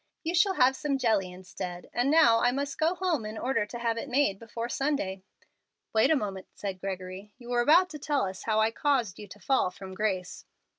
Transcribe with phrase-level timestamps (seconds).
[0.23, 3.77] You shall have some jelly instead, and now I must go home in order to
[3.77, 5.21] have it made before Sunday."
[5.93, 7.35] "Wait a moment," said Gregory.
[7.37, 10.43] "You were about to tell us how I caused you to 'fall from grace.'"